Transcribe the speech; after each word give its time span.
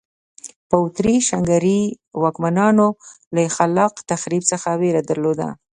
په 0.69 0.75
اتریش 0.85 1.25
هنګري 1.35 1.81
واکمنانو 2.23 2.87
له 3.35 3.41
خلاق 3.55 3.93
تخریب 4.11 4.43
څخه 4.51 4.69
وېره 4.81 5.01
درلوده. 5.09 5.47